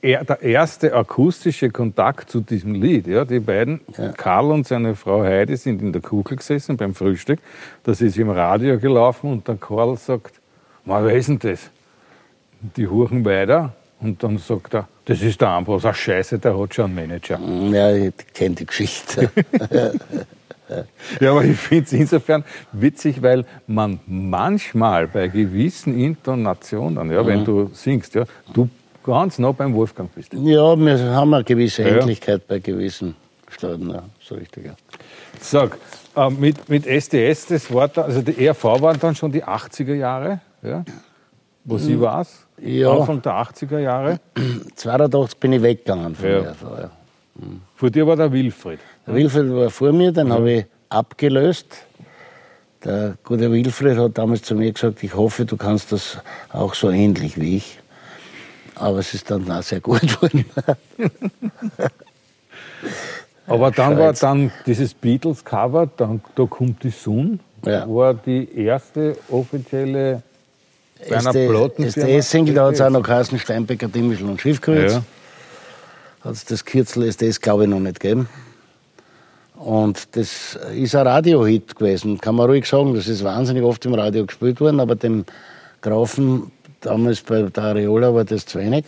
[0.00, 4.10] er, der erste akustische Kontakt zu diesem Lied, ja, die beiden, Ja.
[4.12, 7.38] Karl und seine Frau Heidi, sind in der Kugel gesessen beim Frühstück.
[7.84, 10.34] Das ist im Radio gelaufen und der Karl sagt,
[10.84, 11.70] "Ma, wer ist denn das?
[12.76, 16.74] Die huchen weiter und dann sagt er, das ist der Ambros, ach scheiße, der hat
[16.74, 17.38] schon einen Manager.
[17.70, 19.30] Ja, ich kenne die Geschichte.
[21.20, 27.44] Ja, aber ich finde es insofern witzig, weil man manchmal bei gewissen Intonationen, ja, wenn
[27.44, 28.68] du singst, ja, du
[29.04, 30.32] ganz nah beim Wolfgang bist.
[30.32, 31.88] ja, wir haben eine gewisse Ja.
[31.96, 33.14] Endlichkeit bei gewissen
[33.48, 33.90] Staaten.
[33.90, 34.66] Ja, so richtig.
[34.66, 34.72] Ja.
[35.40, 35.76] Sag,
[36.16, 39.94] äh, mit, mit SDS, das war da, also die ERV waren dann schon die 80er
[39.94, 40.84] Jahre, ja,
[41.64, 42.24] wo sie war
[42.60, 42.92] Ja.
[42.96, 44.20] Anfang der 80er Jahre.
[44.76, 46.40] 82 bin ich weggegangen von Ja.
[46.40, 46.90] der RV, ja.
[47.76, 48.78] Vor dir war der Wilfried.
[49.06, 51.66] Der Wilfried war vor mir, den habe ich abgelöst.
[52.84, 56.18] Der gute Wilfried hat damals zu mir gesagt, ich hoffe, du kannst das
[56.52, 57.78] auch so ähnlich wie ich.
[58.74, 60.44] Aber es ist dann auch sehr gut geworden.
[63.46, 67.86] Aber dann war dann dieses Beatles-Cover, dann Da kommt die Sonne, Ja.
[67.88, 70.22] war die erste offizielle
[71.08, 72.08] Bei einer Plattenfirma?
[72.08, 74.92] SDS-Single, da hat es auch noch Carsten Steinbecker, Dimmischl und Schiffkreuz.
[74.94, 75.02] Ja.
[76.24, 78.28] Hat es das Kürzel SDS, glaube ich, noch nicht gegeben.
[79.56, 82.94] Und das ist ein Radio-Hit gewesen, kann man ruhig sagen.
[82.94, 85.24] Das ist wahnsinnig oft im Radio gespielt worden, aber dem
[85.80, 88.84] Grafen damals bei der Areola war das zu wenig.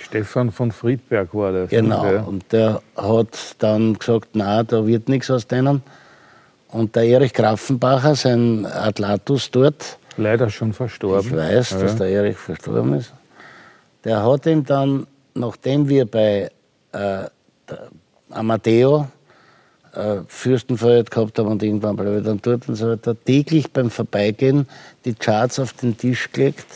[0.00, 1.70] Stefan von Friedberg war das.
[1.70, 2.04] Genau.
[2.04, 2.22] Ja.
[2.22, 5.82] Und der hat dann gesagt, na, da wird nichts aus denen.
[6.68, 11.36] Und der Erich Grafenbacher, sein Atlatus dort, Leider schon ich verstorben.
[11.36, 13.12] weiß, dass der Erich verstorben ist,
[14.04, 16.50] der hat ihm dann, nachdem wir bei
[16.92, 17.24] äh,
[18.30, 19.08] Amadeo
[19.94, 24.68] äh, Fürstenfeld gehabt haben und irgendwann bleibe dann dort und so weiter, täglich beim Vorbeigehen
[25.04, 26.66] die Charts auf den Tisch gelegt,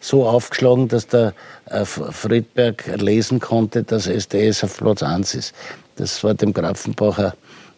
[0.00, 1.34] so aufgeschlagen, dass der
[1.66, 5.54] äh, Friedberg lesen konnte, dass SDS auf Platz 1 ist.
[5.96, 7.34] Das war dem Grafenbacher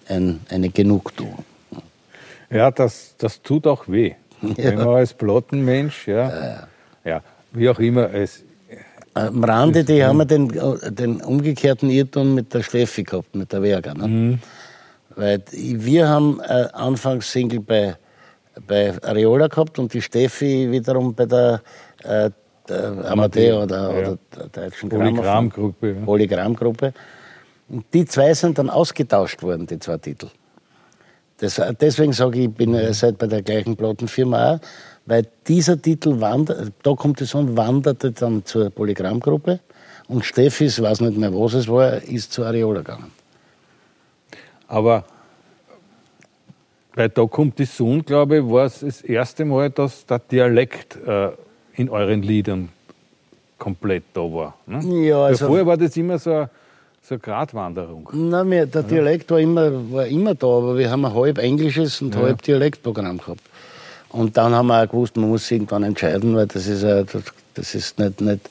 [0.08, 1.44] ein, eine Genugtuung.
[2.50, 4.14] Ja, das, das tut auch weh.
[4.40, 6.66] Wenn man als Plattenmensch, ja,
[7.04, 8.42] ja, wie auch immer, es,
[9.14, 10.48] Am Rande, die haben wir den,
[10.94, 13.94] den umgekehrten Irrtum mit der Steffi gehabt, mit der Werger.
[13.94, 14.38] Ne?
[15.14, 17.96] Weil die- wir haben äh, anfangs Single bei,
[18.66, 21.62] bei Areola gehabt und die Steffi wiederum bei der,
[22.02, 22.30] äh,
[22.68, 23.98] der Amadeo oder, ja.
[24.00, 24.88] oder der deutschen.
[24.88, 25.90] Polygrammgruppe.
[25.92, 26.04] Ja.
[26.04, 26.92] Polygrammgruppe.
[27.68, 30.26] Und die zwei sind dann ausgetauscht worden, die zwei Titel.
[31.38, 34.60] Das, deswegen sage ich, ich bin äh, seit bei der gleichen Plattenfirma auch,
[35.06, 39.60] weil dieser Titel wandert, da kommt es an, wanderte dann zur Polygrammgruppe
[40.08, 43.10] und Steffis, weiß nicht mehr was es war, ist zur Areola gegangen.
[44.68, 45.04] Aber
[46.94, 50.96] bei Da kommt die Sonne, glaube ich, war es das erste Mal, dass der Dialekt
[51.06, 51.30] äh,
[51.74, 52.68] in euren Liedern
[53.58, 54.54] komplett da war.
[54.66, 55.06] Ne?
[55.08, 56.50] Ja, also- Vorher war das immer so eine,
[57.02, 58.08] so eine Gratwanderung.
[58.12, 62.16] Mir, der Dialekt war immer, war immer da, aber wir haben ein halb englisches und
[62.16, 63.42] halb Dialektprogramm gehabt.
[64.14, 67.98] Und dann haben wir auch gewusst, man muss irgendwann entscheiden, weil das ist, das- ist
[67.98, 68.48] nicht, nicht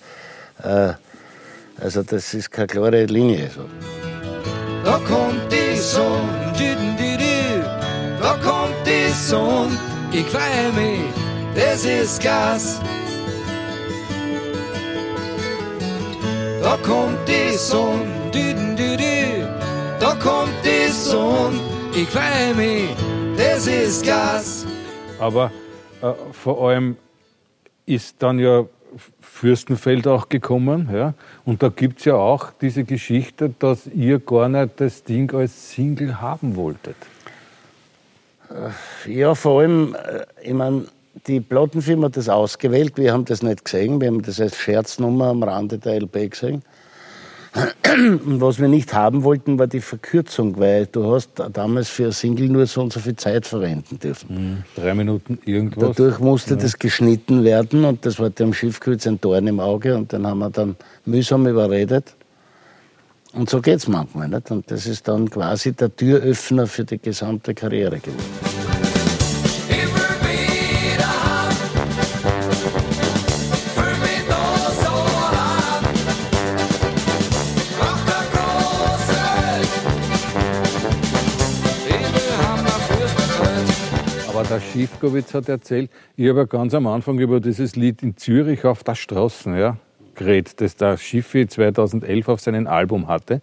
[0.61, 0.91] äh,
[1.81, 3.49] also das ist keine klare Linie.
[3.55, 3.61] So.
[4.83, 6.53] Da kommt die Sonne,
[8.21, 9.77] da kommt die Sonne,
[10.11, 10.99] ich freu mich,
[11.55, 12.81] das ist Gas.
[16.61, 18.05] Da kommt die Sonne,
[19.99, 21.57] da kommt die Sonne,
[21.95, 22.89] ich freu mich,
[23.37, 24.62] das ist Gas.
[25.23, 25.51] Aber
[26.01, 26.97] äh, vor allem
[27.85, 28.65] ist dann ja
[29.21, 30.89] Fürstenfeld auch gekommen.
[30.93, 31.13] Ja?
[31.45, 35.71] Und da gibt es ja auch diese Geschichte, dass ihr gar nicht das Ding als
[35.71, 36.97] Single haben wolltet.
[39.07, 40.85] Ja, vor allem, äh, ich meine,
[41.25, 45.27] die Plattenfirma hat das ausgewählt, wir haben das nicht gesehen, wir haben das als Scherznummer
[45.27, 46.63] am Rande der LP gesehen.
[47.55, 52.11] Und was wir nicht haben wollten, war die Verkürzung, weil du hast damals für ein
[52.11, 54.63] Single nur so und so viel Zeit verwenden dürfen.
[54.75, 55.95] Drei Minuten irgendwas.
[55.95, 60.11] Dadurch musste das geschnitten werden und das war dem Schiffkreuz ein Dorn im Auge und
[60.11, 62.15] den haben wir dann mühsam überredet.
[63.33, 64.29] Und so geht's manchmal.
[64.29, 64.49] Nicht?
[64.49, 68.62] Und das ist dann quasi der Türöffner für die gesamte Karriere geworden.
[84.73, 88.83] Schiefkowitz hat erzählt, ich habe ja ganz am Anfang über dieses Lied in Zürich auf
[88.83, 89.77] der Straßen ja,
[90.15, 93.41] geredet, das der Schiffi 2011 auf seinem Album hatte.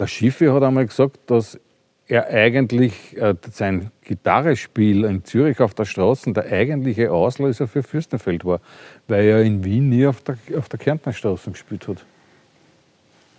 [0.00, 1.60] Der Schiffi hat einmal gesagt, dass
[2.08, 8.44] er eigentlich äh, sein Gitarrespiel in Zürich auf der Straße der eigentliche Auslöser für Fürstenfeld
[8.44, 8.60] war,
[9.06, 12.04] weil er in Wien nie auf der, auf der Kärntner Straße gespielt hat.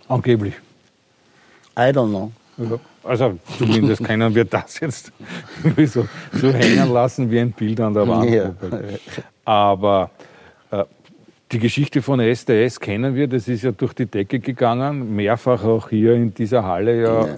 [0.08, 0.54] Angeblich.
[1.78, 2.32] I don't know.
[2.56, 5.12] Ja, Also zumindest können wir das jetzt
[5.86, 8.30] so, so hängen lassen wie ein Bild an der Wand.
[8.30, 8.54] Ja.
[9.46, 10.10] Aber
[10.70, 10.84] äh,
[11.50, 15.88] die Geschichte von SDS kennen wir, das ist ja durch die Decke gegangen, mehrfach auch
[15.88, 17.36] hier in dieser Halle ja, Ja.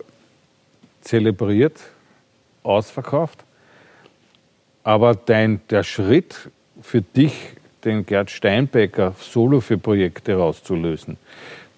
[1.03, 1.81] zelebriert,
[2.65, 3.45] ausverkauft.
[4.83, 6.51] Aber dein, der Schritt
[6.83, 7.35] für dich,
[7.85, 11.17] den Gerd Steinbecker Solo für Projekte rauszulösen,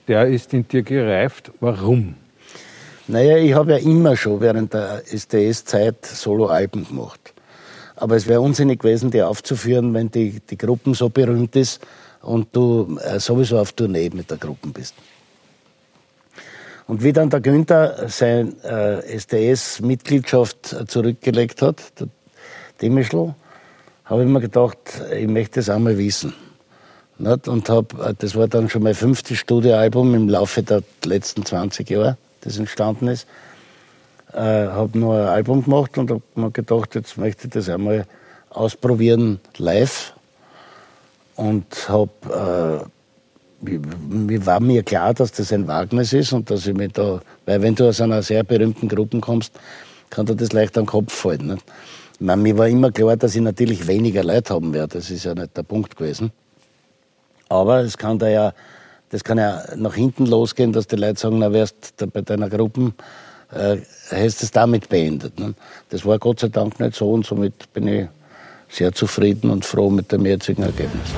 [0.09, 1.53] der ist in dir gereift.
[1.61, 2.15] Warum?
[3.09, 7.35] Naja, ich habe ja immer schon während der SDS-Zeit Soloalben gemacht.
[7.97, 11.81] Aber es wäre unsinnig gewesen, die aufzuführen, wenn die, die Gruppen so berühmt ist
[12.23, 14.95] und du äh, sowieso auf Tournee mit der Gruppe bist.
[16.87, 22.09] Und wie dann der Günther seine äh, SDS-Mitgliedschaft zurückgelegt hat, der
[22.81, 23.35] Demischl,
[24.05, 24.79] habe ich mir gedacht,
[25.17, 26.35] ich möchte das einmal wissen.
[27.19, 31.89] Und hab, äh, das war dann schon mein fünftes Studioalbum im Laufe der letzten 20
[31.91, 33.27] Jahre, das entstanden ist.
[34.33, 38.07] Äh, habe noch ein Album gemacht und habe mir gedacht, jetzt möchte ich das einmal
[38.51, 40.15] ausprobieren live.
[41.37, 42.89] und habe äh,
[43.63, 47.63] mir war mir klar, dass das ein Wagnis ist und dass ich mich da, weil
[47.63, 49.53] wenn du aus einer sehr berühmten Gruppe kommst,
[50.11, 51.47] kann dir das leicht am Kopf fallen.
[51.47, 51.65] Nicht?
[52.15, 54.99] Ich meine, mir war immer klar, dass ich natürlich weniger Leute haben werde.
[54.99, 56.33] Das ist ja nicht der Punkt gewesen.
[57.49, 58.53] Aber es kann da ja,
[59.13, 62.49] das kann ja nach hinten losgehen, dass die Leute sagen, na, wärst du bei deiner
[62.49, 62.93] Gruppe,
[63.53, 63.77] äh,
[64.11, 65.39] hast es damit beendet.
[65.39, 65.55] Ne?
[65.91, 68.09] Das war Gott sei Dank nicht so und somit bin ich
[68.71, 71.13] sehr zufrieden und froh mit dem jetzigen Ergebnis.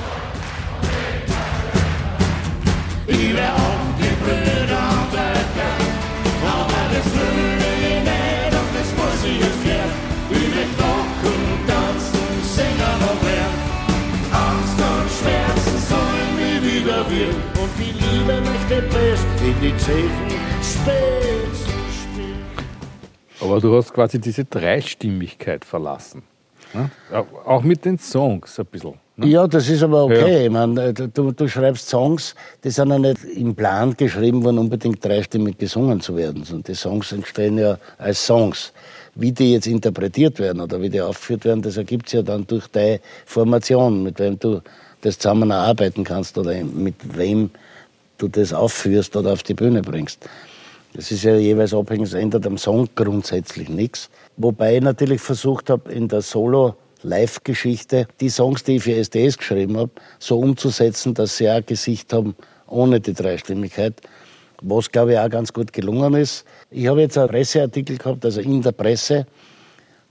[17.35, 20.29] Und die Liebe möchte best in die Zechen
[20.61, 21.35] spät
[23.41, 26.23] Aber du hast quasi diese Dreistimmigkeit verlassen.
[26.73, 26.89] Ne?
[27.45, 28.95] Auch mit den Songs ein bisschen.
[29.17, 29.27] Ne?
[29.27, 30.39] Ja, das ist aber okay.
[30.39, 30.45] Ja.
[30.45, 35.03] Ich meine, du, du, schreibst Songs, die sind ja nicht im Plan geschrieben worden, unbedingt
[35.03, 36.43] dreistimmig gesungen zu werden.
[36.51, 38.73] Und die Songs entstehen ja als Songs.
[39.17, 42.45] Wie die jetzt interpretiert werden oder wie die aufgeführt werden, das ergibt sich ja dann
[42.45, 44.59] durch deine Formation, mit wem du
[45.05, 47.51] das zusammen erarbeiten kannst oder mit wem
[48.17, 50.27] du das aufführst oder auf die Bühne bringst.
[50.93, 54.09] Das ist ja jeweils abhängig, es ändert am Song grundsätzlich nichts.
[54.37, 59.77] Wobei ich natürlich versucht habe, in der Solo-Live-Geschichte die Songs, die ich für SDS geschrieben
[59.77, 62.35] habe, so umzusetzen, dass sie auch Gesicht haben
[62.67, 64.01] ohne die Dreistimmigkeit.
[64.61, 66.45] Was, glaube ich, auch ganz gut gelungen ist.
[66.71, 69.27] Ich habe jetzt einen Presseartikel gehabt, also in der Presse,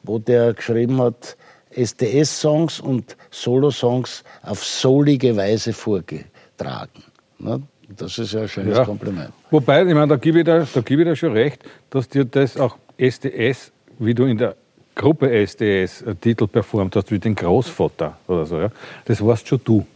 [0.04, 1.36] wo der geschrieben hat,
[1.76, 7.02] SDS-Songs und Solo-Songs auf solige Weise vorgetragen.
[7.38, 7.62] Ne?
[7.96, 8.84] Das ist ja ein schönes ja.
[8.84, 9.32] Kompliment.
[9.50, 12.24] Wobei, ich meine, da gebe ich, dir, da gebe ich dir schon recht, dass dir
[12.24, 14.56] das auch SDS, wie du in der
[14.94, 18.70] Gruppe SDS einen Titel performt hast, wie den Großvater oder so, ja,
[19.04, 19.86] das warst schon du.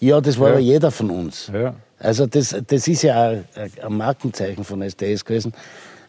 [0.00, 1.50] Ja, das war ja, jeder von uns.
[1.52, 1.74] Ja.
[1.98, 5.52] Also das, das ist ja auch ein Markenzeichen von SDS gewesen.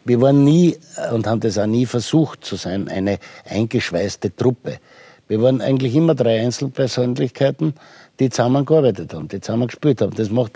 [0.07, 0.77] Wir waren nie
[1.11, 4.79] und haben das auch nie versucht zu sein, eine eingeschweißte Truppe.
[5.27, 7.73] Wir waren eigentlich immer drei Einzelpersönlichkeiten,
[8.17, 10.15] die zusammengearbeitet haben, die zusammen gespielt haben.
[10.15, 10.53] Das macht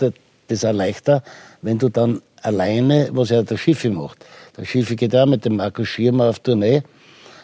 [0.48, 1.22] das auch leichter,
[1.60, 4.24] wenn du dann alleine, was ja der Schiffi macht.
[4.56, 6.82] Der Schiffi geht auch mit dem Markus Schirmer auf Tournee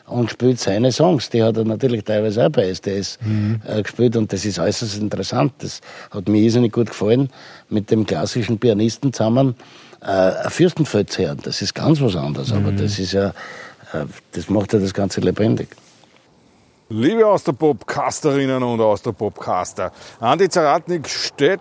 [0.07, 1.29] und spielt seine Songs.
[1.29, 3.61] Die hat er natürlich teilweise auch bei SDS mhm.
[3.67, 5.53] äh, gespielt und das ist äußerst interessant.
[5.59, 7.29] Das hat mir irrsinnig gut gefallen,
[7.69, 9.57] mit dem klassischen Pianisten zusammen
[10.01, 11.39] äh, ein Fürstenfeld zu hören.
[11.43, 12.59] Das ist ganz was anderes, mhm.
[12.59, 13.29] aber das ist ja,
[13.93, 15.69] äh, das macht ja das Ganze lebendig.
[16.91, 21.61] Liebe Austropop-Casterinnen und Austropop-Caster, Andi Zaratnik steht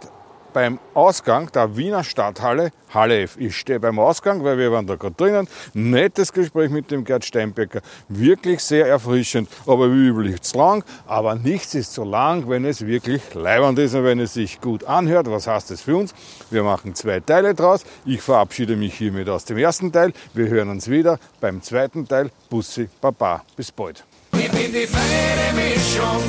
[0.58, 3.38] beim Ausgang der Wiener Stadthalle, Halle F.
[3.38, 5.48] Ich stehe beim Ausgang, weil wir waren da gerade drinnen.
[5.76, 7.82] Nettes Gespräch mit dem Gerd Steinbecker.
[8.10, 10.84] Wirklich sehr erfrischend, aber wie üblich zu lang.
[11.06, 14.84] Aber nichts ist so lang, wenn es wirklich leibend ist und wenn es sich gut
[14.86, 15.30] anhört.
[15.30, 16.15] Was heißt das für uns?
[16.50, 17.86] Wir machen zwei Teile draus.
[18.04, 20.12] Ich verabschiede mich hiermit aus dem ersten Teil.
[20.34, 22.32] Wir hören uns wieder beim zweiten Teil.
[22.50, 23.43] Bussi, Baba.
[23.56, 24.04] Bis bald.
[24.32, 26.24] Ich bin die feine Mischung,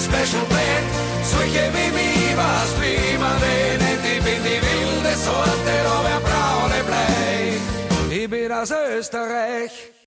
[0.00, 0.88] Special Band,
[1.22, 2.17] solche wie mich,
[3.18, 4.04] man nennt.
[4.04, 8.16] Ich bin die wilde Sorte, aber braune Blei.
[8.16, 9.97] Ich bin aus Österreich.